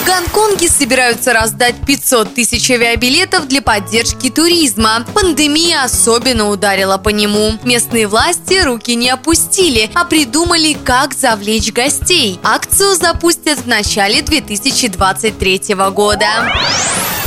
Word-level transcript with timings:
В 0.00 0.06
Гонконге 0.06 0.68
собираются 0.68 1.34
раздать 1.34 1.74
500 1.86 2.34
тысяч 2.34 2.70
авиабилетов 2.70 3.46
для 3.48 3.60
поддержки 3.60 4.30
туризма. 4.30 5.04
Пандемия 5.14 5.84
особенно 5.84 6.48
ударила 6.48 6.96
по 6.96 7.10
нему. 7.10 7.58
Местные 7.64 8.06
власти 8.06 8.62
руки 8.64 8.94
не 8.94 9.10
опустили, 9.10 9.90
а 9.94 10.06
придумали, 10.06 10.72
как 10.72 11.12
завлечь 11.12 11.70
гостей. 11.72 12.40
Акцию 12.42 12.94
запустят 12.94 13.58
в 13.58 13.66
начале 13.66 14.22
2023 14.22 15.74
года. 15.94 16.50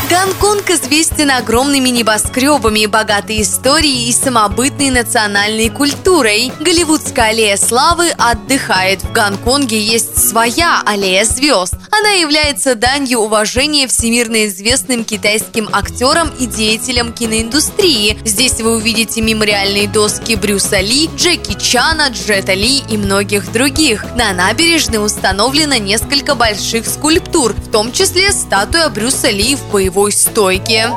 Гонконг 0.09 0.69
известен 0.69 1.31
огромными 1.31 1.89
небоскребами, 1.89 2.85
богатой 2.87 3.41
историей 3.41 4.09
и 4.09 4.13
самобытной 4.13 4.89
национальной 4.89 5.69
культурой. 5.69 6.51
Голливудская 6.59 7.29
аллея 7.29 7.57
славы 7.57 8.09
отдыхает. 8.09 9.01
В 9.03 9.11
Гонконге 9.11 9.79
есть 9.79 10.17
своя 10.29 10.81
аллея 10.85 11.23
звезд. 11.23 11.75
Она 11.95 12.09
является 12.09 12.73
данью 12.73 13.19
уважения 13.19 13.85
всемирно 13.87 14.47
известным 14.47 15.03
китайским 15.05 15.69
актерам 15.71 16.31
и 16.39 16.47
деятелям 16.47 17.13
киноиндустрии. 17.13 18.17
Здесь 18.25 18.61
вы 18.61 18.77
увидите 18.77 19.21
мемориальные 19.21 19.87
доски 19.87 20.35
Брюса 20.35 20.79
Ли, 20.79 21.07
Джеки 21.15 21.53
Чана, 21.53 22.09
Джета 22.09 22.53
Ли 22.53 22.81
и 22.89 22.97
многих 22.97 23.51
других. 23.51 24.05
На 24.15 24.33
набережной 24.33 25.05
установлено 25.05 25.75
несколько 25.75 26.33
больших 26.33 26.87
скульптур, 26.87 27.53
в 27.53 27.69
том 27.69 27.91
числе 27.91 28.31
статуя 28.31 28.89
Брюса 28.89 29.29
Ли 29.29 29.55
в 29.55 29.63
боевой 29.69 30.11
стойке. 30.11 30.89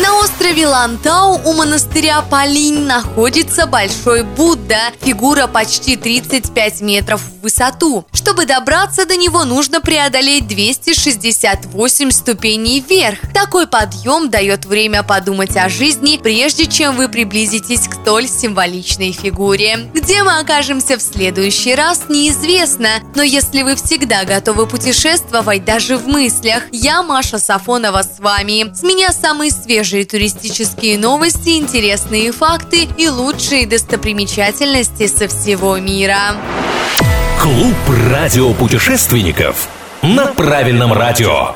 На 0.00 0.18
острове 0.20 0.66
Лантау 0.66 1.40
у 1.44 1.52
монастыря 1.52 2.22
Палинь 2.22 2.86
находится 2.86 3.66
Большой 3.66 4.22
Будда. 4.22 4.78
Фигура 5.02 5.46
почти 5.46 5.96
35 5.96 6.80
метров 6.80 7.20
в 7.20 7.39
высоту. 7.40 8.04
Чтобы 8.12 8.46
добраться 8.46 9.06
до 9.06 9.16
него, 9.16 9.44
нужно 9.44 9.80
преодолеть 9.80 10.46
268 10.46 12.10
ступеней 12.10 12.80
вверх. 12.80 13.18
Такой 13.34 13.66
подъем 13.66 14.30
дает 14.30 14.64
время 14.64 15.02
подумать 15.02 15.56
о 15.56 15.68
жизни, 15.68 16.18
прежде 16.22 16.66
чем 16.66 16.96
вы 16.96 17.08
приблизитесь 17.08 17.88
к 17.88 17.94
столь 17.94 18.28
символичной 18.28 19.12
фигуре. 19.12 19.90
Где 19.94 20.22
мы 20.22 20.38
окажемся 20.38 20.96
в 20.96 21.02
следующий 21.02 21.74
раз, 21.74 22.04
неизвестно. 22.08 22.88
Но 23.14 23.22
если 23.22 23.62
вы 23.62 23.76
всегда 23.76 24.24
готовы 24.24 24.66
путешествовать, 24.66 25.64
даже 25.64 25.96
в 25.96 26.06
мыслях, 26.06 26.64
я, 26.72 27.02
Маша 27.02 27.38
Сафонова, 27.38 28.02
с 28.02 28.20
вами. 28.20 28.72
С 28.74 28.82
меня 28.82 29.12
самые 29.12 29.50
свежие 29.50 30.04
туристические 30.04 30.98
новости, 30.98 31.50
интересные 31.50 32.32
факты 32.32 32.88
и 32.96 33.08
лучшие 33.08 33.66
достопримечательности 33.66 35.06
со 35.06 35.28
всего 35.28 35.76
мира. 35.78 36.36
Клуб 37.40 37.74
радиопутешественников 38.12 39.66
на 40.02 40.26
правильном 40.26 40.92
радио. 40.92 41.54